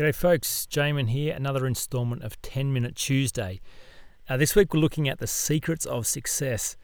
G'day, 0.00 0.14
folks. 0.14 0.66
Jamin 0.70 1.10
here, 1.10 1.34
another 1.34 1.66
installment 1.66 2.22
of 2.22 2.40
10 2.40 2.72
Minute 2.72 2.96
Tuesday. 2.96 3.60
Uh, 4.30 4.38
this 4.38 4.56
week 4.56 4.72
we're 4.72 4.80
looking 4.80 5.10
at 5.10 5.18
the 5.18 5.26
secrets 5.26 5.84
of 5.84 6.06
success. 6.06 6.78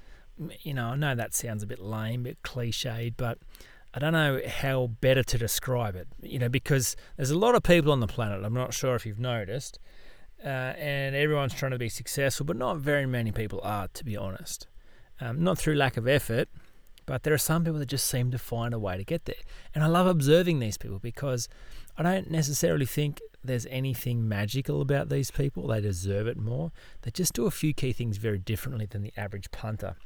You 0.60 0.74
know, 0.74 0.88
I 0.88 0.96
know 0.96 1.14
that 1.14 1.32
sounds 1.32 1.62
a 1.62 1.66
bit 1.66 1.78
lame, 1.78 2.20
a 2.20 2.24
bit 2.24 2.42
cliched, 2.42 3.14
but 3.16 3.38
I 3.94 4.00
don't 4.00 4.12
know 4.12 4.42
how 4.46 4.88
better 5.00 5.22
to 5.22 5.38
describe 5.38 5.96
it. 5.96 6.08
You 6.20 6.38
know, 6.38 6.50
because 6.50 6.94
there's 7.16 7.30
a 7.30 7.38
lot 7.38 7.54
of 7.54 7.62
people 7.62 7.90
on 7.90 8.00
the 8.00 8.06
planet, 8.06 8.44
I'm 8.44 8.52
not 8.52 8.74
sure 8.74 8.94
if 8.94 9.06
you've 9.06 9.18
noticed, 9.18 9.78
uh, 10.44 10.48
and 10.76 11.16
everyone's 11.16 11.54
trying 11.54 11.72
to 11.72 11.78
be 11.78 11.88
successful, 11.88 12.44
but 12.44 12.58
not 12.58 12.76
very 12.76 13.06
many 13.06 13.32
people 13.32 13.62
are, 13.62 13.88
to 13.94 14.04
be 14.04 14.14
honest. 14.14 14.66
Um, 15.22 15.42
not 15.42 15.56
through 15.56 15.76
lack 15.76 15.96
of 15.96 16.06
effort, 16.06 16.50
but 17.06 17.22
there 17.22 17.32
are 17.32 17.38
some 17.38 17.64
people 17.64 17.78
that 17.78 17.86
just 17.86 18.06
seem 18.06 18.30
to 18.32 18.38
find 18.38 18.74
a 18.74 18.78
way 18.78 18.96
to 18.96 19.04
get 19.04 19.24
there. 19.24 19.36
And 19.74 19.82
I 19.82 19.86
love 19.86 20.06
observing 20.06 20.58
these 20.58 20.76
people 20.76 20.98
because 20.98 21.48
I 21.96 22.02
don't 22.02 22.30
necessarily 22.30 22.84
think 22.84 23.20
there's 23.42 23.66
anything 23.66 24.28
magical 24.28 24.80
about 24.80 25.08
these 25.08 25.30
people. 25.30 25.68
They 25.68 25.80
deserve 25.80 26.26
it 26.26 26.36
more. 26.36 26.72
They 27.02 27.10
just 27.10 27.32
do 27.32 27.46
a 27.46 27.50
few 27.50 27.72
key 27.72 27.92
things 27.92 28.18
very 28.18 28.38
differently 28.38 28.86
than 28.86 29.02
the 29.02 29.12
average 29.16 29.50
punter. 29.50 29.96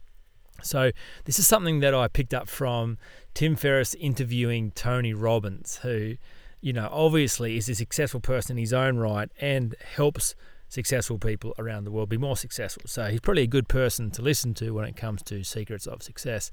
So, 0.63 0.93
this 1.25 1.39
is 1.39 1.47
something 1.47 1.81
that 1.81 1.95
I 1.95 2.07
picked 2.07 2.35
up 2.35 2.47
from 2.47 2.99
Tim 3.33 3.57
Ferriss 3.57 3.95
interviewing 3.95 4.73
Tony 4.73 5.15
Robbins, 5.15 5.77
who, 5.83 6.17
you 6.61 6.75
know, 6.75 6.89
obviously 6.93 7.57
is 7.57 7.69
a 7.71 7.75
successful 7.75 8.21
person 8.21 8.59
in 8.59 8.61
his 8.61 8.75
own 8.75 8.99
right 8.99 9.31
and 9.41 9.75
helps 9.95 10.35
successful 10.69 11.19
people 11.19 11.55
around 11.59 11.85
the 11.85 11.91
world 11.91 12.11
be 12.11 12.19
more 12.19 12.37
successful. 12.37 12.83
So, 12.87 13.07
he's 13.07 13.21
probably 13.21 13.45
a 13.45 13.49
good 13.49 13.69
person 13.69 14.11
to 14.11 14.23
listen 14.23 14.53
to 14.55 14.73
when 14.73 14.85
it 14.85 14.97
comes 14.97 15.23
to 15.25 15.43
secrets 15.45 15.87
of 15.87 16.03
success 16.03 16.51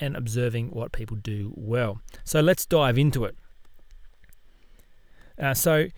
and 0.00 0.16
observing 0.16 0.68
what 0.70 0.92
people 0.92 1.16
do 1.16 1.52
well. 1.56 2.00
So, 2.24 2.40
let's 2.40 2.66
dive 2.66 2.98
into 2.98 3.24
it. 3.24 3.36
Uh, 5.40 5.54
so 5.54 5.88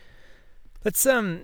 let's 0.84 1.06
um 1.06 1.40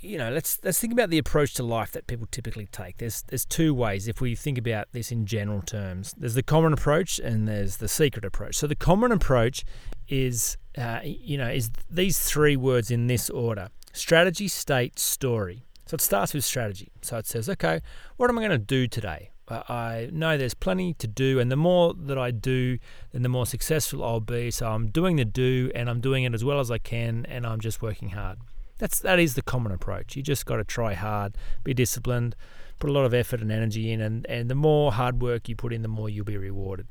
you 0.00 0.18
know 0.18 0.30
let's 0.30 0.58
let's 0.64 0.80
think 0.80 0.92
about 0.92 1.10
the 1.10 1.18
approach 1.18 1.54
to 1.54 1.62
life 1.62 1.92
that 1.92 2.06
people 2.06 2.26
typically 2.30 2.66
take. 2.66 2.98
There's 2.98 3.22
there's 3.22 3.44
two 3.44 3.72
ways 3.72 4.08
if 4.08 4.20
we 4.20 4.34
think 4.34 4.58
about 4.58 4.88
this 4.92 5.12
in 5.12 5.26
general 5.26 5.62
terms. 5.62 6.14
There's 6.16 6.34
the 6.34 6.42
common 6.42 6.72
approach 6.72 7.18
and 7.18 7.46
there's 7.46 7.76
the 7.76 7.88
secret 7.88 8.24
approach. 8.24 8.56
So 8.56 8.66
the 8.66 8.74
common 8.74 9.12
approach 9.12 9.64
is 10.08 10.56
uh, 10.76 11.00
you 11.04 11.38
know 11.38 11.48
is 11.48 11.70
these 11.88 12.18
three 12.18 12.56
words 12.56 12.90
in 12.90 13.06
this 13.06 13.30
order: 13.30 13.68
strategy, 13.92 14.48
state, 14.48 14.98
story. 14.98 15.64
So 15.86 15.96
it 15.96 16.00
starts 16.00 16.32
with 16.32 16.44
strategy. 16.44 16.90
So 17.02 17.18
it 17.18 17.26
says, 17.26 17.50
okay, 17.50 17.80
what 18.16 18.30
am 18.30 18.38
I 18.38 18.40
going 18.40 18.52
to 18.52 18.58
do 18.58 18.88
today? 18.88 19.31
I 19.52 20.08
know 20.12 20.36
there's 20.36 20.54
plenty 20.54 20.94
to 20.94 21.06
do, 21.06 21.38
and 21.38 21.50
the 21.50 21.56
more 21.56 21.94
that 21.94 22.18
I 22.18 22.30
do, 22.30 22.78
then 23.12 23.22
the 23.22 23.28
more 23.28 23.46
successful 23.46 24.04
I'll 24.04 24.20
be. 24.20 24.50
So 24.50 24.68
I'm 24.68 24.88
doing 24.88 25.16
the 25.16 25.24
do, 25.24 25.70
and 25.74 25.88
I'm 25.90 26.00
doing 26.00 26.24
it 26.24 26.34
as 26.34 26.44
well 26.44 26.60
as 26.60 26.70
I 26.70 26.78
can, 26.78 27.26
and 27.26 27.46
I'm 27.46 27.60
just 27.60 27.82
working 27.82 28.10
hard. 28.10 28.38
That's 28.78 28.98
that 29.00 29.18
is 29.18 29.34
the 29.34 29.42
common 29.42 29.72
approach. 29.72 30.16
You 30.16 30.22
just 30.22 30.46
got 30.46 30.56
to 30.56 30.64
try 30.64 30.94
hard, 30.94 31.36
be 31.62 31.74
disciplined, 31.74 32.34
put 32.78 32.90
a 32.90 32.92
lot 32.92 33.04
of 33.04 33.14
effort 33.14 33.40
and 33.40 33.52
energy 33.52 33.92
in, 33.92 34.00
and, 34.00 34.26
and 34.26 34.50
the 34.50 34.56
more 34.56 34.92
hard 34.92 35.22
work 35.22 35.48
you 35.48 35.54
put 35.54 35.72
in, 35.72 35.82
the 35.82 35.88
more 35.88 36.08
you'll 36.08 36.24
be 36.24 36.36
rewarded. 36.36 36.88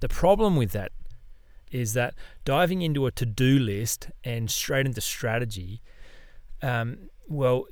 The 0.00 0.08
problem 0.08 0.56
with 0.56 0.72
that 0.72 0.92
is 1.70 1.92
that 1.92 2.14
diving 2.44 2.82
into 2.82 3.06
a 3.06 3.10
to-do 3.10 3.58
list 3.58 4.08
and 4.24 4.50
straight 4.50 4.86
into 4.86 5.00
strategy, 5.00 5.82
um, 6.62 7.10
well, 7.28 7.66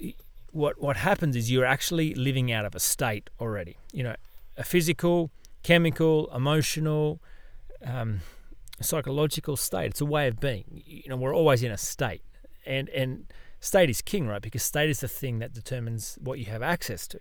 what 0.52 0.80
what 0.80 0.96
happens 0.96 1.36
is 1.36 1.50
you're 1.50 1.64
actually 1.64 2.14
living 2.14 2.50
out 2.52 2.64
of 2.64 2.74
a 2.74 2.80
state 2.80 3.30
already. 3.40 3.76
You 3.92 4.04
know, 4.04 4.16
a 4.56 4.64
physical, 4.64 5.30
chemical, 5.62 6.30
emotional, 6.34 7.20
um, 7.84 8.20
psychological 8.80 9.56
state. 9.56 9.86
It's 9.86 10.00
a 10.00 10.06
way 10.06 10.28
of 10.28 10.40
being. 10.40 10.82
You 10.86 11.08
know, 11.08 11.16
we're 11.16 11.34
always 11.34 11.62
in 11.62 11.70
a 11.70 11.78
state, 11.78 12.22
and 12.66 12.88
and 12.90 13.26
state 13.60 13.90
is 13.90 14.02
king, 14.02 14.26
right? 14.26 14.42
Because 14.42 14.62
state 14.62 14.90
is 14.90 15.00
the 15.00 15.08
thing 15.08 15.38
that 15.40 15.52
determines 15.52 16.18
what 16.22 16.38
you 16.38 16.46
have 16.46 16.62
access 16.62 17.06
to. 17.08 17.20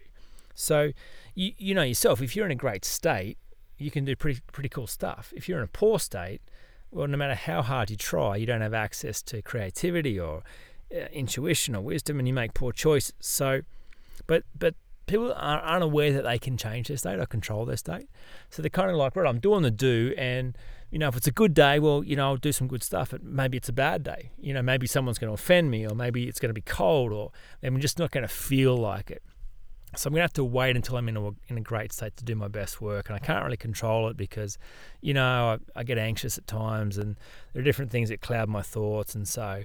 So, 0.53 0.91
you 1.35 1.53
you 1.57 1.75
know 1.75 1.83
yourself. 1.83 2.21
If 2.21 2.35
you're 2.35 2.45
in 2.45 2.51
a 2.51 2.55
great 2.55 2.85
state, 2.85 3.37
you 3.77 3.91
can 3.91 4.05
do 4.05 4.15
pretty 4.15 4.41
pretty 4.51 4.69
cool 4.69 4.87
stuff. 4.87 5.33
If 5.35 5.47
you're 5.47 5.59
in 5.59 5.63
a 5.63 5.67
poor 5.67 5.99
state, 5.99 6.41
well, 6.91 7.07
no 7.07 7.17
matter 7.17 7.35
how 7.35 7.61
hard 7.61 7.89
you 7.89 7.97
try, 7.97 8.37
you 8.37 8.45
don't 8.45 8.61
have 8.61 8.73
access 8.73 9.21
to 9.23 9.41
creativity 9.41 10.19
or 10.19 10.43
Uh, 10.89 10.99
intuition 11.11 11.75
or 11.75 11.81
wisdom 11.81 12.17
and 12.17 12.27
you 12.29 12.33
make 12.33 12.53
poor 12.53 12.71
choices. 12.71 13.13
So, 13.19 13.61
but 14.25 14.43
but 14.57 14.73
people 15.05 15.33
are 15.35 15.61
unaware 15.61 16.13
that 16.13 16.23
they 16.23 16.39
can 16.39 16.55
change 16.55 16.87
their 16.87 16.95
state 16.95 17.19
or 17.19 17.25
control 17.25 17.65
their 17.65 17.75
state. 17.75 18.07
So 18.49 18.61
they're 18.61 18.69
kind 18.69 18.89
of 18.89 18.95
like, 18.95 19.15
right, 19.17 19.27
I'm 19.27 19.39
doing 19.39 19.63
the 19.63 19.71
do, 19.71 20.13
and 20.17 20.57
you 20.89 20.97
know, 20.97 21.09
if 21.09 21.17
it's 21.17 21.27
a 21.27 21.31
good 21.31 21.53
day, 21.53 21.79
well, 21.79 22.05
you 22.05 22.15
know, 22.15 22.27
I'll 22.27 22.37
do 22.37 22.53
some 22.53 22.69
good 22.69 22.83
stuff. 22.83 23.09
But 23.11 23.21
maybe 23.21 23.57
it's 23.57 23.67
a 23.67 23.73
bad 23.73 24.03
day. 24.03 24.31
You 24.39 24.53
know, 24.53 24.61
maybe 24.61 24.87
someone's 24.87 25.17
going 25.17 25.27
to 25.27 25.33
offend 25.33 25.69
me, 25.69 25.85
or 25.85 25.93
maybe 25.93 26.25
it's 26.29 26.39
going 26.39 26.49
to 26.49 26.53
be 26.53 26.61
cold, 26.61 27.11
or 27.11 27.31
I'm 27.61 27.81
just 27.81 27.99
not 27.99 28.11
going 28.11 28.25
to 28.25 28.33
feel 28.33 28.77
like 28.77 29.11
it. 29.11 29.23
So 29.95 30.07
I'm 30.07 30.13
going 30.13 30.19
to 30.19 30.23
have 30.23 30.33
to 30.33 30.45
wait 30.45 30.75
until 30.75 30.95
I'm 30.95 31.09
in 31.09 31.17
a, 31.17 31.27
in 31.47 31.57
a 31.57 31.61
great 31.61 31.91
state 31.91 32.15
to 32.17 32.23
do 32.23 32.35
my 32.35 32.47
best 32.47 32.79
work. 32.79 33.09
And 33.09 33.15
I 33.15 33.19
can't 33.19 33.43
really 33.43 33.57
control 33.57 34.09
it 34.09 34.15
because, 34.15 34.57
you 35.01 35.13
know, 35.13 35.57
I, 35.75 35.79
I 35.79 35.83
get 35.83 35.97
anxious 35.97 36.37
at 36.37 36.47
times 36.47 36.97
and 36.97 37.17
there 37.53 37.61
are 37.61 37.65
different 37.65 37.91
things 37.91 38.09
that 38.09 38.21
cloud 38.21 38.47
my 38.47 38.61
thoughts. 38.61 39.15
And 39.15 39.27
so 39.27 39.63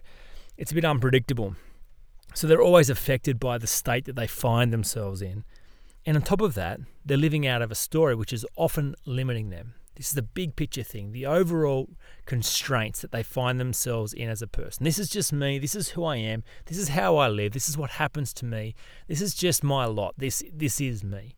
it's 0.56 0.72
a 0.72 0.74
bit 0.74 0.84
unpredictable. 0.84 1.56
So 2.34 2.46
they're 2.46 2.62
always 2.62 2.90
affected 2.90 3.38
by 3.38 3.58
the 3.58 3.66
state 3.66 4.04
that 4.06 4.16
they 4.16 4.26
find 4.26 4.72
themselves 4.72 5.20
in. 5.20 5.44
And 6.06 6.16
on 6.16 6.22
top 6.22 6.40
of 6.40 6.54
that, 6.54 6.80
they're 7.04 7.16
living 7.16 7.46
out 7.46 7.62
of 7.62 7.70
a 7.70 7.76
story 7.76 8.14
which 8.14 8.32
is 8.32 8.46
often 8.56 8.94
limiting 9.04 9.50
them. 9.50 9.74
This 9.94 10.08
is 10.08 10.14
the 10.14 10.22
big 10.22 10.56
picture 10.56 10.82
thing, 10.82 11.12
the 11.12 11.26
overall 11.26 11.90
constraints 12.24 13.02
that 13.02 13.12
they 13.12 13.22
find 13.22 13.60
themselves 13.60 14.14
in 14.14 14.30
as 14.30 14.40
a 14.40 14.46
person. 14.46 14.84
This 14.84 14.98
is 14.98 15.10
just 15.10 15.32
me. 15.32 15.58
This 15.58 15.76
is 15.76 15.90
who 15.90 16.04
I 16.04 16.16
am. 16.16 16.42
This 16.64 16.78
is 16.78 16.88
how 16.88 17.16
I 17.16 17.28
live. 17.28 17.52
This 17.52 17.68
is 17.68 17.76
what 17.76 17.90
happens 17.90 18.32
to 18.34 18.46
me. 18.46 18.74
This 19.06 19.20
is 19.20 19.34
just 19.34 19.62
my 19.62 19.84
lot. 19.84 20.14
This 20.16 20.42
this 20.50 20.80
is 20.80 21.04
me. 21.04 21.36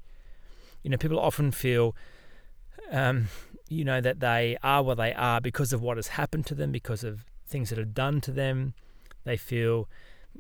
You 0.85 0.91
know, 0.91 0.97
people 0.97 1.19
often 1.19 1.51
feel, 1.51 1.97
um, 2.93 3.29
you 3.69 3.85
know, 3.85 4.01
that 4.01 4.21
they 4.21 4.57
are 4.63 4.83
what 4.85 4.99
they 4.99 5.13
are 5.13 5.41
because 5.41 5.73
of 5.73 5.83
what 5.83 5.97
has 5.97 6.09
happened 6.09 6.47
to 6.47 6.55
them, 6.55 6.71
because 6.71 7.03
of 7.03 7.25
things 7.47 7.71
that 7.71 7.79
are 7.79 7.85
done 7.85 8.21
to 8.21 8.31
them, 8.31 8.75
they 9.25 9.37
feel, 9.37 9.89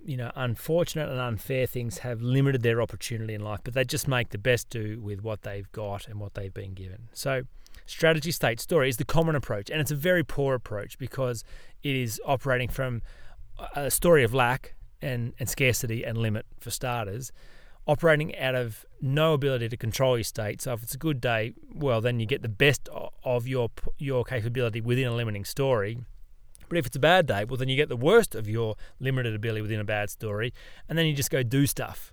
you 0.04 0.16
know, 0.16 0.30
unfortunate 0.34 1.10
and 1.10 1.20
unfair 1.20 1.66
things 1.66 1.98
have 1.98 2.22
limited 2.22 2.62
their 2.62 2.80
opportunity 2.80 3.34
in 3.34 3.42
life, 3.42 3.60
but 3.64 3.74
they 3.74 3.84
just 3.84 4.08
make 4.08 4.30
the 4.30 4.38
best 4.38 4.70
do 4.70 5.00
with 5.00 5.22
what 5.22 5.42
they've 5.42 5.70
got 5.72 6.08
and 6.08 6.20
what 6.20 6.34
they've 6.34 6.54
been 6.54 6.74
given. 6.74 7.08
So, 7.12 7.42
strategy, 7.86 8.30
state, 8.30 8.60
story 8.60 8.88
is 8.88 8.96
the 8.96 9.04
common 9.04 9.34
approach, 9.34 9.70
and 9.70 9.80
it's 9.80 9.90
a 9.90 9.96
very 9.96 10.24
poor 10.24 10.54
approach 10.54 10.98
because 10.98 11.44
it 11.82 11.96
is 11.96 12.20
operating 12.24 12.68
from 12.68 13.02
a 13.74 13.90
story 13.90 14.24
of 14.24 14.34
lack 14.34 14.74
and, 15.00 15.34
and 15.38 15.48
scarcity 15.48 16.04
and 16.04 16.18
limit 16.18 16.46
for 16.60 16.70
starters 16.70 17.32
operating 17.86 18.36
out 18.38 18.54
of 18.54 18.86
no 19.00 19.34
ability 19.34 19.68
to 19.68 19.76
control 19.76 20.16
your 20.16 20.24
state. 20.24 20.62
So 20.62 20.72
if 20.72 20.82
it's 20.82 20.94
a 20.94 20.98
good 20.98 21.20
day, 21.20 21.54
well, 21.74 22.00
then 22.00 22.20
you 22.20 22.26
get 22.26 22.42
the 22.42 22.48
best 22.48 22.88
of 23.24 23.46
your 23.46 23.70
your 23.98 24.24
capability 24.24 24.80
within 24.80 25.06
a 25.06 25.14
limiting 25.14 25.44
story, 25.44 25.98
but 26.74 26.80
if 26.80 26.86
it's 26.86 26.96
a 26.96 27.00
bad 27.00 27.26
day, 27.26 27.44
well, 27.44 27.56
then 27.56 27.68
you 27.68 27.76
get 27.76 27.88
the 27.88 27.96
worst 27.96 28.34
of 28.34 28.48
your 28.48 28.74
limited 28.98 29.32
ability 29.32 29.62
within 29.62 29.78
a 29.78 29.84
bad 29.84 30.10
story, 30.10 30.52
and 30.88 30.98
then 30.98 31.06
you 31.06 31.14
just 31.14 31.30
go 31.30 31.44
do 31.44 31.68
stuff. 31.68 32.12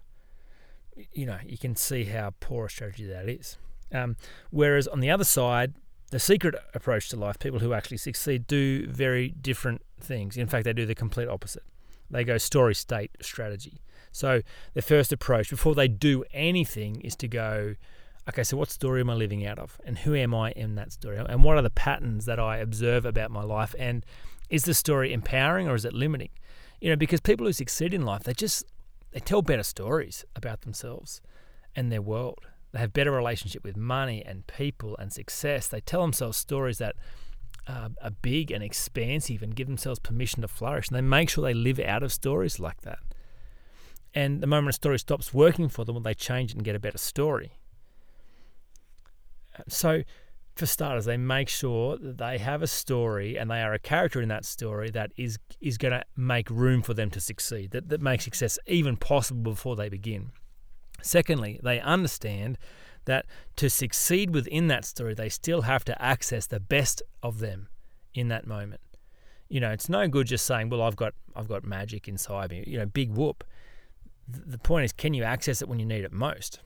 You 1.13 1.25
know, 1.25 1.39
you 1.43 1.57
can 1.57 1.75
see 1.75 2.03
how 2.03 2.35
poor 2.39 2.67
a 2.67 2.69
strategy 2.69 3.07
that 3.07 3.27
is. 3.27 3.57
Um, 3.91 4.17
whereas 4.51 4.87
on 4.87 4.99
the 4.99 5.09
other 5.09 5.23
side, 5.23 5.73
the 6.11 6.19
secret 6.19 6.53
approach 6.75 7.09
to 7.09 7.15
life, 7.15 7.39
people 7.39 7.57
who 7.57 7.73
actually 7.73 7.97
succeed 7.97 8.45
do 8.45 8.85
very 8.85 9.29
different 9.29 9.81
things. 9.99 10.37
In 10.37 10.45
fact, 10.45 10.65
they 10.65 10.73
do 10.73 10.85
the 10.85 10.93
complete 10.93 11.27
opposite. 11.27 11.63
They 12.11 12.23
go 12.23 12.37
story, 12.37 12.75
state, 12.75 13.09
strategy. 13.19 13.81
So 14.11 14.41
the 14.75 14.83
first 14.83 15.11
approach, 15.11 15.49
before 15.49 15.73
they 15.73 15.87
do 15.87 16.23
anything, 16.33 17.01
is 17.01 17.15
to 17.15 17.27
go, 17.27 17.73
okay, 18.29 18.43
so 18.43 18.57
what 18.57 18.69
story 18.69 18.99
am 19.01 19.09
I 19.09 19.15
living 19.15 19.43
out 19.43 19.57
of? 19.57 19.81
And 19.85 19.97
who 19.97 20.13
am 20.13 20.35
I 20.35 20.51
in 20.51 20.75
that 20.75 20.91
story? 20.91 21.17
And 21.17 21.43
what 21.43 21.57
are 21.57 21.63
the 21.63 21.71
patterns 21.71 22.25
that 22.25 22.39
I 22.39 22.57
observe 22.57 23.07
about 23.07 23.31
my 23.31 23.43
life? 23.43 23.73
And 23.79 24.05
is 24.51 24.65
the 24.65 24.73
story 24.75 25.13
empowering 25.13 25.67
or 25.67 25.73
is 25.73 25.85
it 25.85 25.93
limiting? 25.93 26.29
You 26.79 26.89
know, 26.89 26.95
because 26.95 27.21
people 27.21 27.47
who 27.47 27.53
succeed 27.53 27.93
in 27.93 28.05
life, 28.05 28.23
they 28.23 28.33
just 28.33 28.65
they 29.11 29.19
tell 29.19 29.41
better 29.41 29.63
stories 29.63 30.25
about 30.35 30.61
themselves 30.61 31.21
and 31.75 31.91
their 31.91 32.01
world. 32.01 32.45
They 32.71 32.79
have 32.79 32.93
better 32.93 33.11
relationship 33.11 33.63
with 33.63 33.75
money 33.75 34.23
and 34.25 34.45
people 34.47 34.95
and 34.97 35.11
success. 35.11 35.67
They 35.67 35.81
tell 35.81 36.01
themselves 36.01 36.37
stories 36.37 36.77
that 36.77 36.95
uh, 37.67 37.89
are 38.01 38.11
big 38.21 38.51
and 38.51 38.63
expansive 38.63 39.41
and 39.41 39.55
give 39.55 39.67
themselves 39.67 39.99
permission 39.99 40.41
to 40.41 40.47
flourish. 40.47 40.89
And 40.89 40.95
they 40.95 41.01
make 41.01 41.29
sure 41.29 41.43
they 41.43 41.53
live 41.53 41.79
out 41.79 42.03
of 42.03 42.11
stories 42.11 42.59
like 42.59 42.81
that. 42.81 42.99
And 44.13 44.41
the 44.41 44.47
moment 44.47 44.69
a 44.69 44.73
story 44.73 44.99
stops 44.99 45.33
working 45.33 45.69
for 45.69 45.85
them, 45.85 45.95
well, 45.95 46.03
they 46.03 46.13
change 46.13 46.51
it 46.51 46.57
and 46.57 46.65
get 46.65 46.75
a 46.75 46.79
better 46.79 46.97
story. 46.97 47.53
So 49.67 50.03
for 50.61 50.67
starters, 50.67 51.05
they 51.05 51.17
make 51.17 51.49
sure 51.49 51.97
that 51.97 52.19
they 52.19 52.37
have 52.37 52.61
a 52.61 52.67
story 52.67 53.35
and 53.35 53.49
they 53.49 53.63
are 53.63 53.73
a 53.73 53.79
character 53.79 54.21
in 54.21 54.29
that 54.29 54.45
story 54.45 54.91
that 54.91 55.11
is 55.17 55.39
is 55.59 55.75
going 55.79 55.91
to 55.91 56.03
make 56.15 56.51
room 56.51 56.83
for 56.83 56.93
them 56.93 57.09
to 57.09 57.19
succeed, 57.19 57.71
that, 57.71 57.89
that 57.89 57.99
makes 57.99 58.25
success 58.25 58.59
even 58.67 58.95
possible 58.95 59.41
before 59.41 59.75
they 59.75 59.89
begin. 59.89 60.29
Secondly, 61.01 61.59
they 61.63 61.79
understand 61.79 62.59
that 63.05 63.25
to 63.55 63.71
succeed 63.71 64.35
within 64.35 64.67
that 64.67 64.85
story, 64.85 65.15
they 65.15 65.29
still 65.29 65.63
have 65.63 65.83
to 65.83 65.99
access 65.99 66.45
the 66.45 66.59
best 66.59 67.01
of 67.23 67.39
them 67.39 67.67
in 68.13 68.27
that 68.27 68.45
moment. 68.45 68.81
You 69.49 69.61
know, 69.61 69.71
it's 69.71 69.89
no 69.89 70.07
good 70.07 70.27
just 70.27 70.45
saying, 70.45 70.69
"Well, 70.69 70.83
I've 70.83 70.95
got 70.95 71.15
I've 71.35 71.47
got 71.47 71.63
magic 71.63 72.07
inside 72.07 72.51
me." 72.51 72.63
You 72.67 72.77
know, 72.77 72.85
big 72.85 73.09
whoop. 73.13 73.43
The 74.27 74.59
point 74.59 74.85
is, 74.85 74.93
can 74.93 75.15
you 75.15 75.23
access 75.23 75.63
it 75.63 75.67
when 75.67 75.79
you 75.79 75.87
need 75.87 76.03
it 76.03 76.11
most? 76.11 76.59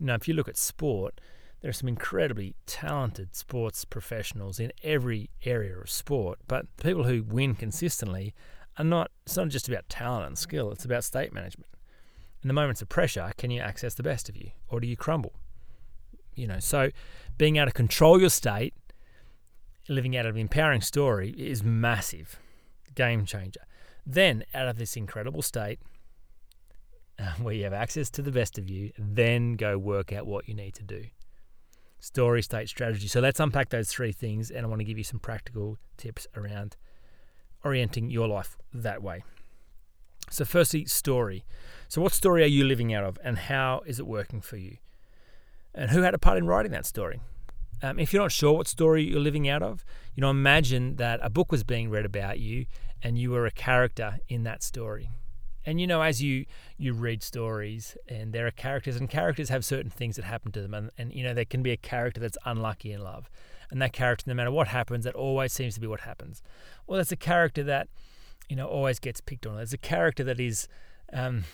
Now, 0.00 0.16
if 0.16 0.26
you 0.26 0.34
look 0.34 0.48
at 0.48 0.56
sport, 0.56 1.20
there 1.60 1.70
are 1.70 1.74
some 1.74 1.88
incredibly 1.88 2.54
talented 2.66 3.34
sports 3.34 3.84
professionals 3.84 4.60
in 4.60 4.72
every 4.82 5.30
area 5.44 5.76
of 5.78 5.90
sport, 5.90 6.38
but 6.46 6.66
people 6.76 7.04
who 7.04 7.22
win 7.22 7.54
consistently 7.54 8.34
are 8.78 8.84
not. 8.84 9.10
It's 9.24 9.36
not 9.36 9.48
just 9.48 9.68
about 9.68 9.88
talent 9.88 10.26
and 10.26 10.38
skill; 10.38 10.70
it's 10.70 10.84
about 10.84 11.04
state 11.04 11.32
management. 11.32 11.70
In 12.42 12.48
the 12.48 12.54
moments 12.54 12.82
of 12.82 12.88
pressure, 12.88 13.32
can 13.36 13.50
you 13.50 13.60
access 13.60 13.94
the 13.94 14.02
best 14.02 14.28
of 14.28 14.36
you, 14.36 14.50
or 14.68 14.80
do 14.80 14.86
you 14.86 14.96
crumble? 14.96 15.32
You 16.34 16.46
know, 16.46 16.60
so 16.60 16.90
being 17.38 17.56
able 17.56 17.66
to 17.66 17.72
control 17.72 18.20
your 18.20 18.30
state 18.30 18.74
living 19.88 20.16
out 20.16 20.26
of 20.26 20.34
an 20.34 20.40
empowering 20.40 20.80
story 20.80 21.30
is 21.30 21.62
massive, 21.62 22.38
game 22.94 23.24
changer. 23.24 23.60
Then, 24.04 24.44
out 24.54 24.68
of 24.68 24.78
this 24.78 24.96
incredible 24.96 25.42
state 25.42 25.80
where 27.40 27.54
you 27.54 27.64
have 27.64 27.72
access 27.72 28.10
to 28.10 28.22
the 28.22 28.30
best 28.30 28.58
of 28.58 28.68
you, 28.68 28.92
then 28.98 29.54
go 29.54 29.78
work 29.78 30.12
out 30.12 30.26
what 30.26 30.48
you 30.48 30.54
need 30.54 30.74
to 30.74 30.82
do. 30.82 31.06
Story, 31.98 32.42
state, 32.42 32.68
strategy. 32.68 33.08
So 33.08 33.20
let's 33.20 33.40
unpack 33.40 33.70
those 33.70 33.90
three 33.90 34.12
things, 34.12 34.50
and 34.50 34.64
I 34.64 34.68
want 34.68 34.80
to 34.80 34.84
give 34.84 34.98
you 34.98 35.04
some 35.04 35.18
practical 35.18 35.78
tips 35.96 36.26
around 36.36 36.76
orienting 37.64 38.10
your 38.10 38.28
life 38.28 38.56
that 38.72 39.02
way. 39.02 39.24
So, 40.30 40.44
firstly, 40.44 40.84
story. 40.86 41.44
So, 41.88 42.00
what 42.00 42.12
story 42.12 42.42
are 42.42 42.46
you 42.46 42.64
living 42.64 42.92
out 42.92 43.04
of, 43.04 43.18
and 43.22 43.38
how 43.38 43.82
is 43.86 44.00
it 44.00 44.06
working 44.06 44.40
for 44.40 44.56
you? 44.56 44.78
And 45.74 45.90
who 45.90 46.02
had 46.02 46.14
a 46.14 46.18
part 46.18 46.38
in 46.38 46.46
writing 46.46 46.72
that 46.72 46.86
story? 46.86 47.20
Um, 47.82 47.98
if 47.98 48.12
you're 48.12 48.22
not 48.22 48.32
sure 48.32 48.54
what 48.54 48.66
story 48.66 49.04
you're 49.04 49.20
living 49.20 49.48
out 49.48 49.62
of, 49.62 49.84
you 50.14 50.22
know, 50.22 50.30
imagine 50.30 50.96
that 50.96 51.20
a 51.22 51.28
book 51.28 51.52
was 51.52 51.62
being 51.62 51.90
read 51.90 52.06
about 52.06 52.38
you 52.38 52.66
and 53.02 53.18
you 53.18 53.30
were 53.30 53.46
a 53.46 53.50
character 53.50 54.18
in 54.28 54.44
that 54.44 54.62
story. 54.62 55.10
And 55.66 55.80
you 55.80 55.86
know, 55.86 56.00
as 56.00 56.22
you 56.22 56.46
you 56.78 56.94
read 56.94 57.22
stories 57.22 57.96
and 58.08 58.32
there 58.32 58.46
are 58.46 58.52
characters 58.52 58.96
and 58.96 59.10
characters 59.10 59.48
have 59.50 59.64
certain 59.64 59.90
things 59.90 60.16
that 60.16 60.24
happen 60.24 60.52
to 60.52 60.62
them 60.62 60.72
and, 60.72 60.90
and 60.96 61.12
you 61.12 61.22
know, 61.22 61.34
there 61.34 61.44
can 61.44 61.62
be 61.62 61.72
a 61.72 61.76
character 61.76 62.20
that's 62.20 62.38
unlucky 62.46 62.92
in 62.92 63.02
love. 63.02 63.28
And 63.70 63.82
that 63.82 63.92
character, 63.92 64.24
no 64.28 64.34
matter 64.34 64.52
what 64.52 64.68
happens, 64.68 65.04
that 65.04 65.14
always 65.14 65.52
seems 65.52 65.74
to 65.74 65.80
be 65.80 65.88
what 65.88 66.00
happens. 66.00 66.40
Well, 66.86 66.96
there's 66.96 67.12
a 67.12 67.16
character 67.16 67.64
that, 67.64 67.88
you 68.48 68.54
know, 68.54 68.66
always 68.66 69.00
gets 69.00 69.20
picked 69.20 69.44
on. 69.44 69.56
There's 69.56 69.72
a 69.72 69.78
character 69.78 70.22
that 70.22 70.38
is 70.38 70.68
um, 71.12 71.44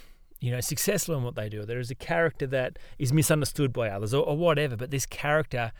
you 0.40 0.50
know, 0.50 0.60
successful 0.60 1.16
in 1.16 1.22
what 1.22 1.36
they 1.36 1.48
do. 1.48 1.64
There 1.64 1.80
is 1.80 1.90
a 1.90 1.94
character 1.94 2.46
that 2.48 2.78
is 2.98 3.12
misunderstood 3.12 3.72
by 3.72 3.88
others 3.88 4.12
or, 4.12 4.24
or 4.24 4.36
whatever, 4.36 4.76
but 4.76 4.90
this 4.90 5.06
character 5.06 5.72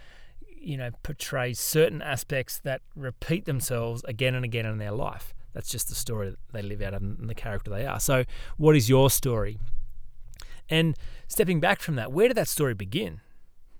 you 0.63 0.77
know, 0.77 0.91
portrays 1.03 1.59
certain 1.59 2.01
aspects 2.01 2.61
that 2.61 2.81
repeat 2.95 3.45
themselves 3.45 4.05
again 4.05 4.35
and 4.35 4.45
again 4.45 4.65
in 4.65 4.79
their 4.79 4.93
life. 4.93 5.35
That's 5.53 5.69
just 5.69 5.89
the 5.89 5.95
story 5.95 6.31
that 6.31 6.39
they 6.53 6.63
live 6.63 6.83
out 6.83 6.95
and 6.95 7.29
the 7.29 7.35
character 7.35 7.71
they 7.71 7.87
are. 7.87 8.01
So, 8.01 8.25
what 8.57 8.77
is 8.77 8.89
your 8.89 9.11
story? 9.11 9.59
And 10.69 10.97
stepping 11.29 11.61
back 11.61 11.81
from 11.81 11.97
that, 11.97 12.13
where 12.13 12.29
did 12.29 12.37
that 12.37 12.49
story 12.49 12.75
begin? 12.75 13.21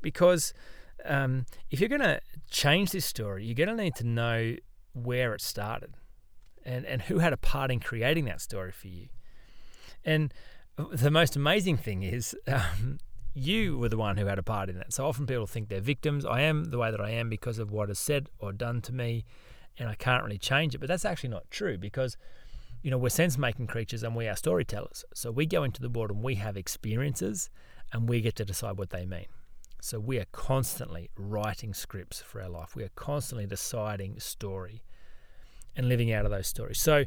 Because 0.03 0.53
um, 1.05 1.47
if 1.71 1.81
you're 1.81 1.89
going 1.89 2.03
to 2.03 2.21
change 2.51 2.91
this 2.91 3.07
story, 3.07 3.45
you're 3.45 3.55
going 3.55 3.75
to 3.75 3.83
need 3.83 3.95
to 3.97 4.07
know 4.07 4.57
where 4.93 5.35
it 5.35 5.41
started 5.41 5.95
and, 6.65 6.85
and 6.85 7.03
who 7.03 7.19
had 7.19 7.33
a 7.33 7.37
part 7.37 7.71
in 7.71 7.81
creating 7.81 8.27
that 8.27 8.41
story 8.41 8.73
for 8.73 8.89
you. 8.89 9.09
And 10.05 10.35
the 10.93 11.11
most 11.11 11.37
amazing 11.37 11.77
thing 11.77 12.03
is 12.03 12.37
um, 12.47 12.99
you 13.35 13.79
were 13.79 13.89
the 13.89 13.97
one 13.97 14.17
who 14.17 14.27
had 14.27 14.39
a 14.39 14.43
part 14.43 14.69
in 14.69 14.77
that. 14.79 14.93
So 14.93 15.07
often 15.07 15.27
people 15.27 15.47
think 15.47 15.69
they're 15.69 15.81
victims. 15.81 16.25
I 16.25 16.43
am 16.43 16.67
the 16.67 16.79
way 16.79 16.91
that 16.91 17.01
I 17.01 17.11
am 17.11 17.29
because 17.29 17.59
of 17.59 17.71
what 17.71 17.91
is 17.91 17.99
said 17.99 18.29
or 18.39 18.53
done 18.53 18.81
to 18.83 18.93
me, 18.93 19.25
and 19.79 19.89
I 19.89 19.95
can't 19.95 20.23
really 20.25 20.39
change 20.39 20.75
it. 20.75 20.79
But 20.79 20.89
that's 20.89 21.05
actually 21.05 21.31
not 21.31 21.51
true 21.51 21.79
because, 21.79 22.17
you 22.83 22.91
know, 22.91 22.99
we're 22.99 23.09
sense 23.09 23.39
making 23.39 23.67
creatures 23.67 24.03
and 24.03 24.15
we 24.15 24.29
are 24.29 24.37
storytellers. 24.37 25.05
So 25.15 25.31
we 25.31 25.47
go 25.47 25.65
into 25.65 25.81
the 25.81 25.89
world 25.89 26.11
and 26.11 26.23
we 26.23 26.37
have 26.37 26.57
experiences 26.57 27.51
and 27.93 28.09
we 28.09 28.21
get 28.21 28.37
to 28.37 28.45
decide 28.45 28.79
what 28.79 28.91
they 28.91 29.05
mean. 29.05 29.27
So 29.81 29.99
we 29.99 30.19
are 30.19 30.27
constantly 30.31 31.11
writing 31.17 31.75
scripts 31.75 32.23
for 32.23 32.41
our 32.41 32.49
life. 32.49 32.77
We 32.77 32.85
are 32.85 32.91
constantly 32.95 33.47
deciding 33.47 34.21
story 34.21 34.85
and 35.75 35.89
living 35.89 36.13
out 36.13 36.25
of 36.25 36.31
those 36.31 36.47
stories. 36.47 36.81
So 36.81 37.05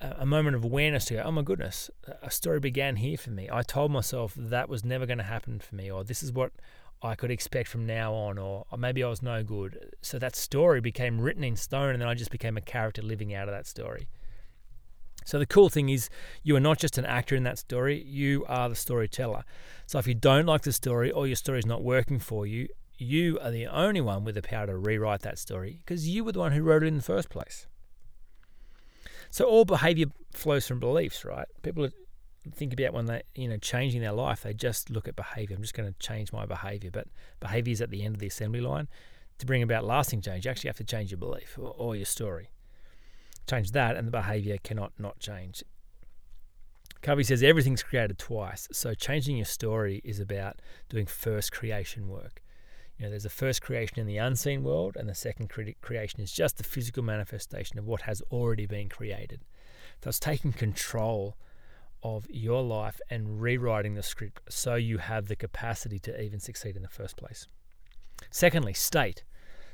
uh, 0.00 0.14
a 0.18 0.26
moment 0.26 0.56
of 0.56 0.64
awareness 0.64 1.06
to 1.06 1.14
go, 1.14 1.22
oh 1.24 1.32
my 1.32 1.42
goodness, 1.42 1.90
a 2.22 2.30
story 2.30 2.60
began 2.60 2.96
here 2.96 3.18
for 3.18 3.30
me. 3.30 3.48
I 3.52 3.62
told 3.62 3.90
myself 3.90 4.34
that 4.36 4.68
was 4.68 4.84
never 4.84 5.06
going 5.06 5.18
to 5.18 5.24
happen 5.24 5.58
for 5.58 5.74
me, 5.74 5.90
or 5.90 6.04
this 6.04 6.22
is 6.22 6.32
what 6.32 6.52
I 7.02 7.14
could 7.14 7.30
expect 7.30 7.68
from 7.68 7.86
now 7.86 8.12
on, 8.12 8.38
or, 8.38 8.64
maybe 8.76 9.04
I 9.04 9.08
was 9.08 9.22
no 9.22 9.42
good. 9.42 9.94
So 10.02 10.18
that 10.18 10.34
story 10.34 10.80
became 10.80 11.20
written 11.20 11.44
in 11.44 11.56
stone, 11.56 11.90
and 11.90 12.00
then 12.00 12.08
I 12.08 12.14
just 12.14 12.30
became 12.30 12.56
a 12.56 12.60
character 12.60 13.02
living 13.02 13.34
out 13.34 13.48
of 13.48 13.54
that 13.54 13.66
story. 13.66 14.08
So 15.24 15.38
the 15.38 15.46
cool 15.46 15.68
thing 15.68 15.90
is, 15.90 16.08
you 16.42 16.56
are 16.56 16.60
not 16.60 16.78
just 16.78 16.98
an 16.98 17.04
actor 17.04 17.36
in 17.36 17.42
that 17.44 17.58
story, 17.58 18.02
you 18.02 18.44
are 18.48 18.68
the 18.68 18.74
storyteller. 18.74 19.44
So 19.86 19.98
if 19.98 20.06
you 20.06 20.14
don't 20.14 20.46
like 20.46 20.62
the 20.62 20.72
story 20.72 21.10
or 21.10 21.26
your 21.26 21.36
story 21.36 21.58
is 21.58 21.66
not 21.66 21.82
working 21.82 22.18
for 22.18 22.46
you, 22.46 22.68
you 22.96 23.38
are 23.40 23.50
the 23.50 23.66
only 23.66 24.00
one 24.00 24.24
with 24.24 24.34
the 24.34 24.42
power 24.42 24.66
to 24.66 24.76
rewrite 24.76 25.20
that 25.20 25.38
story 25.38 25.80
because 25.84 26.08
you 26.08 26.24
were 26.24 26.32
the 26.32 26.40
one 26.40 26.52
who 26.52 26.62
wrote 26.62 26.82
it 26.82 26.86
in 26.86 26.96
the 26.96 27.02
first 27.02 27.28
place. 27.28 27.66
So 29.30 29.44
all 29.44 29.64
behavior 29.64 30.06
flows 30.32 30.66
from 30.66 30.80
beliefs, 30.80 31.24
right? 31.24 31.46
People 31.62 31.90
think 32.54 32.72
about 32.72 32.92
when 32.92 33.06
they, 33.06 33.22
you 33.34 33.48
know, 33.48 33.56
changing 33.56 34.00
their 34.00 34.12
life, 34.12 34.42
they 34.42 34.54
just 34.54 34.90
look 34.90 35.08
at 35.08 35.16
behavior. 35.16 35.56
I'm 35.56 35.62
just 35.62 35.74
going 35.74 35.92
to 35.92 35.98
change 35.98 36.32
my 36.32 36.46
behavior, 36.46 36.90
but 36.90 37.08
behavior 37.40 37.72
is 37.72 37.80
at 37.80 37.90
the 37.90 38.04
end 38.04 38.14
of 38.14 38.20
the 38.20 38.26
assembly 38.26 38.60
line. 38.60 38.88
To 39.38 39.46
bring 39.46 39.62
about 39.62 39.84
lasting 39.84 40.22
change, 40.22 40.44
you 40.44 40.50
actually 40.50 40.68
have 40.68 40.76
to 40.78 40.84
change 40.84 41.10
your 41.12 41.18
belief 41.18 41.56
or, 41.58 41.74
or 41.76 41.94
your 41.94 42.04
story. 42.04 42.50
Change 43.48 43.70
that, 43.72 43.96
and 43.96 44.06
the 44.06 44.12
behavior 44.12 44.58
cannot 44.62 44.92
not 44.98 45.20
change. 45.20 45.62
Covey 47.00 47.22
says 47.22 47.42
everything's 47.42 47.82
created 47.82 48.18
twice, 48.18 48.68
so 48.72 48.92
changing 48.94 49.36
your 49.36 49.46
story 49.46 50.00
is 50.04 50.18
about 50.18 50.60
doing 50.88 51.06
first 51.06 51.52
creation 51.52 52.08
work. 52.08 52.42
You 52.98 53.04
know, 53.04 53.10
there's 53.10 53.24
a 53.24 53.30
first 53.30 53.62
creation 53.62 54.00
in 54.00 54.06
the 54.06 54.16
unseen 54.16 54.64
world, 54.64 54.96
and 54.96 55.08
the 55.08 55.14
second 55.14 55.48
cre- 55.48 55.78
creation 55.80 56.20
is 56.20 56.32
just 56.32 56.56
the 56.56 56.64
physical 56.64 57.04
manifestation 57.04 57.78
of 57.78 57.86
what 57.86 58.02
has 58.02 58.20
already 58.32 58.66
been 58.66 58.88
created. 58.88 59.42
So 60.02 60.08
it's 60.08 60.18
taking 60.18 60.52
control 60.52 61.36
of 62.02 62.26
your 62.30 62.62
life 62.62 63.00
and 63.10 63.40
rewriting 63.40 63.94
the 63.94 64.02
script 64.02 64.40
so 64.48 64.74
you 64.74 64.98
have 64.98 65.28
the 65.28 65.36
capacity 65.36 65.98
to 65.98 66.22
even 66.22 66.40
succeed 66.40 66.76
in 66.76 66.82
the 66.82 66.88
first 66.88 67.16
place. 67.16 67.46
Secondly, 68.30 68.74
state. 68.74 69.24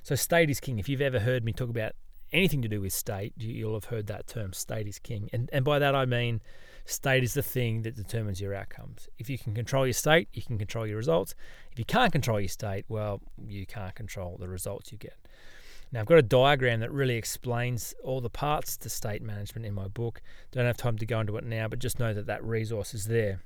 So 0.02 0.14
state 0.14 0.50
is 0.50 0.60
king. 0.60 0.78
If 0.78 0.88
you've 0.88 1.00
ever 1.00 1.20
heard 1.20 1.44
me 1.44 1.52
talk 1.52 1.70
about 1.70 1.92
anything 2.32 2.62
to 2.62 2.68
do 2.68 2.80
with 2.80 2.92
state, 2.92 3.32
you'll 3.36 3.74
have 3.74 3.86
heard 3.86 4.06
that 4.08 4.26
term, 4.26 4.52
state 4.52 4.86
is 4.86 4.98
king. 4.98 5.28
And, 5.32 5.48
and 5.52 5.64
by 5.64 5.78
that 5.78 5.94
I 5.94 6.04
mean 6.04 6.40
State 6.86 7.24
is 7.24 7.32
the 7.32 7.42
thing 7.42 7.82
that 7.82 7.96
determines 7.96 8.42
your 8.42 8.54
outcomes. 8.54 9.08
If 9.18 9.30
you 9.30 9.38
can 9.38 9.54
control 9.54 9.86
your 9.86 9.94
state, 9.94 10.28
you 10.34 10.42
can 10.42 10.58
control 10.58 10.86
your 10.86 10.98
results. 10.98 11.34
If 11.72 11.78
you 11.78 11.84
can't 11.86 12.12
control 12.12 12.38
your 12.38 12.48
state, 12.48 12.84
well, 12.88 13.22
you 13.46 13.64
can't 13.64 13.94
control 13.94 14.36
the 14.38 14.48
results 14.48 14.92
you 14.92 14.98
get. 14.98 15.16
Now, 15.92 16.00
I've 16.00 16.06
got 16.06 16.18
a 16.18 16.22
diagram 16.22 16.80
that 16.80 16.90
really 16.90 17.16
explains 17.16 17.94
all 18.02 18.20
the 18.20 18.30
parts 18.30 18.76
to 18.78 18.88
state 18.88 19.22
management 19.22 19.64
in 19.64 19.74
my 19.74 19.86
book. 19.86 20.20
Don't 20.50 20.66
have 20.66 20.76
time 20.76 20.98
to 20.98 21.06
go 21.06 21.20
into 21.20 21.36
it 21.36 21.44
now, 21.44 21.68
but 21.68 21.78
just 21.78 22.00
know 22.00 22.12
that 22.12 22.26
that 22.26 22.42
resource 22.44 22.94
is 22.94 23.06
there. 23.06 23.42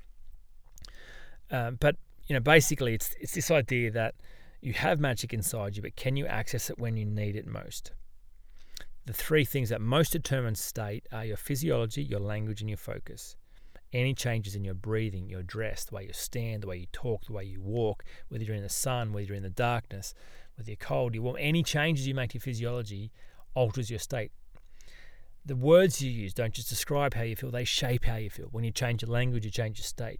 Um, 1.51 1.77
but 1.79 1.95
you 2.27 2.33
know, 2.33 2.39
basically, 2.39 2.93
it's 2.93 3.15
it's 3.19 3.33
this 3.33 3.51
idea 3.51 3.91
that 3.91 4.15
you 4.61 4.73
have 4.73 4.99
magic 4.99 5.33
inside 5.33 5.75
you, 5.75 5.81
but 5.81 5.95
can 5.95 6.15
you 6.15 6.25
access 6.25 6.69
it 6.69 6.79
when 6.79 6.97
you 6.97 7.05
need 7.05 7.35
it 7.35 7.47
most? 7.47 7.91
The 9.05 9.13
three 9.13 9.45
things 9.45 9.69
that 9.69 9.81
most 9.81 10.11
determine 10.11 10.55
state 10.55 11.07
are 11.11 11.25
your 11.25 11.37
physiology, 11.37 12.03
your 12.03 12.19
language, 12.19 12.61
and 12.61 12.69
your 12.69 12.77
focus. 12.77 13.35
Any 13.91 14.13
changes 14.13 14.53
in 14.53 14.63
your 14.63 14.75
breathing, 14.75 15.29
your 15.29 15.41
dress, 15.41 15.85
the 15.85 15.95
way 15.95 16.03
you 16.03 16.13
stand, 16.13 16.61
the 16.61 16.67
way 16.67 16.77
you 16.77 16.85
talk, 16.91 17.25
the 17.25 17.33
way 17.33 17.43
you 17.43 17.59
walk, 17.59 18.03
whether 18.27 18.43
you're 18.43 18.55
in 18.55 18.61
the 18.61 18.69
sun, 18.69 19.11
whether 19.11 19.25
you're 19.25 19.35
in 19.35 19.41
the 19.41 19.49
darkness, 19.49 20.13
whether 20.59 20.71
you're 20.71 20.77
cold, 20.77 21.15
you 21.15 21.21
warm, 21.21 21.37
any 21.39 21.63
changes 21.63 22.05
you 22.05 22.13
make 22.13 22.31
to 22.31 22.35
your 22.35 22.41
physiology 22.41 23.11
alters 23.55 23.89
your 23.89 23.99
state. 23.99 24.31
The 25.45 25.55
words 25.55 26.01
you 26.01 26.11
use 26.11 26.33
don't 26.33 26.53
just 26.53 26.69
describe 26.69 27.13
how 27.13 27.23
you 27.23 27.35
feel, 27.35 27.49
they 27.49 27.63
shape 27.63 28.03
how 28.05 28.17
you 28.17 28.29
feel. 28.29 28.49
When 28.51 28.65
you 28.65 28.71
change 28.71 29.01
your 29.01 29.09
language, 29.09 29.45
you 29.45 29.51
change 29.51 29.79
your 29.79 29.85
state. 29.85 30.19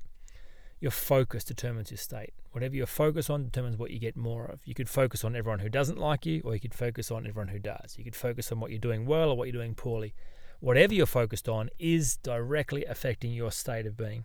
Your 0.79 0.91
focus 0.91 1.43
determines 1.43 1.91
your 1.91 1.97
state. 1.97 2.33
Whatever 2.51 2.73
you 2.73 2.85
focus 2.85 3.29
on 3.29 3.43
determines 3.43 3.77
what 3.77 3.91
you 3.91 3.99
get 3.99 4.15
more 4.15 4.45
of. 4.45 4.61
You 4.63 4.73
could 4.73 4.87
focus 4.87 5.25
on 5.25 5.35
everyone 5.35 5.59
who 5.59 5.67
doesn't 5.67 5.99
like 5.99 6.25
you, 6.25 6.41
or 6.45 6.53
you 6.53 6.61
could 6.61 6.73
focus 6.73 7.11
on 7.11 7.27
everyone 7.27 7.49
who 7.49 7.59
does. 7.59 7.95
You 7.97 8.05
could 8.05 8.15
focus 8.15 8.49
on 8.49 8.61
what 8.61 8.71
you're 8.71 8.79
doing 8.79 9.05
well 9.05 9.29
or 9.29 9.37
what 9.37 9.49
you're 9.49 9.61
doing 9.61 9.75
poorly. 9.75 10.13
Whatever 10.61 10.93
you're 10.93 11.05
focused 11.05 11.49
on 11.49 11.69
is 11.79 12.15
directly 12.15 12.85
affecting 12.85 13.33
your 13.33 13.51
state 13.51 13.85
of 13.85 13.97
being. 13.97 14.23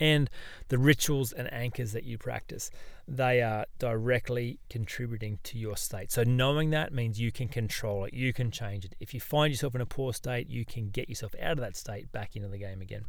And 0.00 0.30
the 0.68 0.78
rituals 0.78 1.32
and 1.32 1.52
anchors 1.52 1.92
that 1.92 2.04
you 2.04 2.18
practice, 2.18 2.70
they 3.06 3.42
are 3.42 3.66
directly 3.78 4.60
contributing 4.70 5.38
to 5.42 5.58
your 5.58 5.76
state. 5.76 6.12
So, 6.12 6.22
knowing 6.22 6.70
that 6.70 6.92
means 6.92 7.20
you 7.20 7.32
can 7.32 7.48
control 7.48 8.04
it, 8.04 8.14
you 8.14 8.32
can 8.32 8.50
change 8.50 8.84
it. 8.84 8.94
If 9.00 9.12
you 9.12 9.20
find 9.20 9.52
yourself 9.52 9.74
in 9.74 9.80
a 9.80 9.86
poor 9.86 10.12
state, 10.12 10.48
you 10.48 10.64
can 10.64 10.90
get 10.90 11.08
yourself 11.08 11.34
out 11.42 11.52
of 11.52 11.58
that 11.58 11.76
state 11.76 12.12
back 12.12 12.36
into 12.36 12.48
the 12.48 12.58
game 12.58 12.80
again 12.80 13.06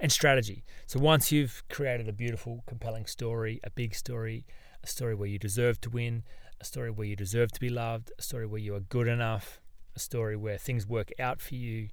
and 0.00 0.12
strategy. 0.12 0.64
So 0.86 1.00
once 1.00 1.32
you've 1.32 1.62
created 1.68 2.08
a 2.08 2.12
beautiful, 2.12 2.62
compelling 2.66 3.06
story, 3.06 3.60
a 3.64 3.70
big 3.70 3.94
story, 3.94 4.44
a 4.82 4.86
story 4.86 5.14
where 5.14 5.28
you 5.28 5.38
deserve 5.38 5.80
to 5.82 5.90
win, 5.90 6.22
a 6.60 6.64
story 6.64 6.90
where 6.90 7.06
you 7.06 7.16
deserve 7.16 7.52
to 7.52 7.60
be 7.60 7.68
loved, 7.68 8.12
a 8.18 8.22
story 8.22 8.46
where 8.46 8.60
you 8.60 8.74
are 8.74 8.80
good 8.80 9.08
enough, 9.08 9.60
a 9.94 9.98
story 9.98 10.36
where 10.36 10.58
things 10.58 10.86
work 10.86 11.10
out 11.18 11.40
for 11.40 11.54
you 11.54 11.88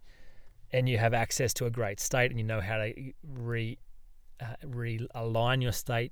and 0.73 0.89
you 0.89 0.97
have 0.97 1.13
access 1.13 1.53
to 1.53 1.65
a 1.65 1.69
great 1.69 1.99
state 1.99 2.31
and 2.31 2.39
you 2.39 2.45
know 2.45 2.59
how 2.59 2.77
to 2.77 2.93
re 3.23 3.77
uh, 4.41 4.55
realign 4.65 5.61
your 5.61 5.71
state 5.71 6.11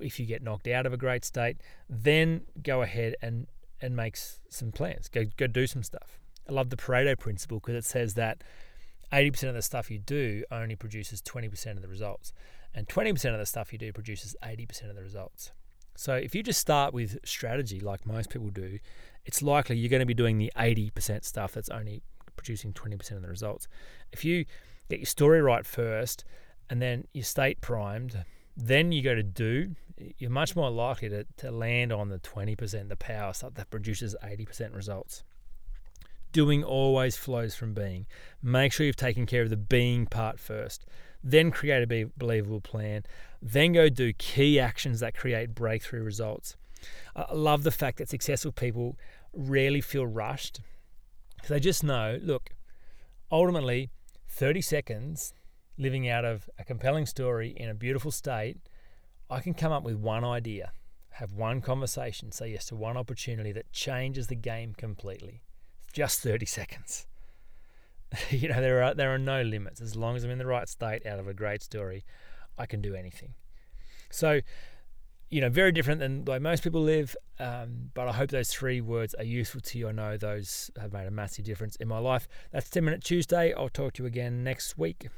if 0.00 0.18
you 0.18 0.26
get 0.26 0.42
knocked 0.42 0.68
out 0.68 0.86
of 0.86 0.92
a 0.92 0.96
great 0.96 1.24
state, 1.24 1.58
then 1.88 2.42
go 2.62 2.82
ahead 2.82 3.14
and 3.22 3.46
and 3.80 3.96
make 3.96 4.16
some 4.16 4.72
plans. 4.72 5.08
Go 5.08 5.24
go 5.36 5.46
do 5.46 5.66
some 5.66 5.82
stuff. 5.82 6.18
I 6.48 6.52
love 6.52 6.70
the 6.70 6.76
Pareto 6.76 7.18
principle 7.18 7.60
because 7.60 7.74
it 7.74 7.84
says 7.84 8.14
that 8.14 8.44
80% 9.12 9.48
of 9.48 9.54
the 9.54 9.62
stuff 9.62 9.90
you 9.90 9.98
do 9.98 10.44
only 10.50 10.76
produces 10.76 11.22
20% 11.22 11.76
of 11.76 11.82
the 11.82 11.88
results, 11.88 12.32
and 12.74 12.86
20% 12.86 13.32
of 13.32 13.38
the 13.38 13.46
stuff 13.46 13.72
you 13.72 13.78
do 13.78 13.92
produces 13.92 14.36
80% 14.42 14.90
of 14.90 14.96
the 14.96 15.02
results. 15.02 15.52
So 15.96 16.14
if 16.14 16.34
you 16.34 16.42
just 16.42 16.60
start 16.60 16.92
with 16.92 17.18
strategy 17.24 17.80
like 17.80 18.04
most 18.04 18.28
people 18.28 18.48
do, 18.48 18.78
it's 19.24 19.40
likely 19.40 19.76
you're 19.76 19.88
going 19.88 20.00
to 20.00 20.06
be 20.06 20.14
doing 20.14 20.38
the 20.38 20.52
80% 20.56 21.24
stuff 21.24 21.52
that's 21.52 21.68
only 21.68 22.02
producing 22.44 22.74
20% 22.74 23.12
of 23.12 23.22
the 23.22 23.28
results. 23.28 23.66
If 24.12 24.24
you 24.24 24.44
get 24.90 24.98
your 24.98 25.06
story 25.06 25.40
right 25.40 25.64
first 25.64 26.24
and 26.68 26.80
then 26.80 27.06
your 27.14 27.24
state 27.24 27.60
primed, 27.62 28.24
then 28.54 28.92
you 28.92 29.02
go 29.02 29.14
to 29.14 29.22
do, 29.22 29.74
you're 30.18 30.30
much 30.30 30.54
more 30.54 30.70
likely 30.70 31.08
to, 31.08 31.24
to 31.38 31.50
land 31.50 31.90
on 31.90 32.10
the 32.10 32.18
20%, 32.18 32.88
the 32.88 32.96
power 32.96 33.32
stuff 33.32 33.54
that 33.54 33.70
produces 33.70 34.14
80% 34.22 34.74
results. 34.74 35.24
Doing 36.32 36.62
always 36.62 37.16
flows 37.16 37.54
from 37.54 37.72
being. 37.72 38.06
Make 38.42 38.72
sure 38.72 38.84
you've 38.84 38.96
taken 38.96 39.24
care 39.24 39.42
of 39.42 39.50
the 39.50 39.56
being 39.56 40.04
part 40.04 40.38
first. 40.38 40.84
Then 41.22 41.50
create 41.50 41.82
a 41.82 41.86
be- 41.86 42.10
believable 42.18 42.60
plan. 42.60 43.04
Then 43.40 43.72
go 43.72 43.88
do 43.88 44.12
key 44.12 44.60
actions 44.60 45.00
that 45.00 45.16
create 45.16 45.54
breakthrough 45.54 46.02
results. 46.02 46.56
I 47.16 47.32
love 47.32 47.62
the 47.62 47.70
fact 47.70 47.98
that 47.98 48.10
successful 48.10 48.52
people 48.52 48.98
rarely 49.32 49.80
feel 49.80 50.06
rushed. 50.06 50.60
They 51.48 51.60
just 51.60 51.84
know, 51.84 52.18
look, 52.22 52.50
ultimately, 53.30 53.90
30 54.28 54.60
seconds 54.62 55.34
living 55.76 56.08
out 56.08 56.24
of 56.24 56.48
a 56.58 56.64
compelling 56.64 57.06
story 57.06 57.54
in 57.56 57.68
a 57.68 57.74
beautiful 57.74 58.10
state, 58.10 58.58
I 59.28 59.40
can 59.40 59.54
come 59.54 59.72
up 59.72 59.82
with 59.82 59.96
one 59.96 60.24
idea, 60.24 60.72
have 61.10 61.32
one 61.32 61.60
conversation, 61.60 62.32
say 62.32 62.52
yes 62.52 62.66
to 62.66 62.76
one 62.76 62.96
opportunity 62.96 63.52
that 63.52 63.72
changes 63.72 64.28
the 64.28 64.34
game 64.34 64.74
completely. 64.74 65.42
Just 65.92 66.20
30 66.20 66.46
seconds. 66.46 67.06
you 68.30 68.48
know, 68.48 68.60
there 68.60 68.82
are 68.82 68.94
there 68.94 69.14
are 69.14 69.18
no 69.18 69.42
limits. 69.42 69.80
As 69.80 69.96
long 69.96 70.16
as 70.16 70.24
I'm 70.24 70.30
in 70.30 70.38
the 70.38 70.46
right 70.46 70.68
state 70.68 71.06
out 71.06 71.18
of 71.18 71.28
a 71.28 71.34
great 71.34 71.62
story, 71.62 72.04
I 72.58 72.66
can 72.66 72.80
do 72.80 72.94
anything. 72.94 73.34
So, 74.10 74.40
you 75.34 75.40
know, 75.40 75.48
very 75.48 75.72
different 75.72 75.98
than 75.98 76.24
the 76.24 76.30
way 76.30 76.38
most 76.38 76.62
people 76.62 76.80
live. 76.80 77.16
Um, 77.40 77.90
but 77.92 78.06
I 78.06 78.12
hope 78.12 78.30
those 78.30 78.50
three 78.50 78.80
words 78.80 79.14
are 79.14 79.24
useful 79.24 79.60
to 79.62 79.78
you. 79.78 79.88
I 79.88 79.92
know 79.92 80.16
those 80.16 80.70
have 80.80 80.92
made 80.92 81.08
a 81.08 81.10
massive 81.10 81.44
difference 81.44 81.74
in 81.74 81.88
my 81.88 81.98
life. 81.98 82.28
That's 82.52 82.70
10 82.70 82.84
Minute 82.84 83.02
Tuesday. 83.02 83.52
I'll 83.52 83.68
talk 83.68 83.94
to 83.94 84.04
you 84.04 84.06
again 84.06 84.44
next 84.44 84.78
week. 84.78 85.08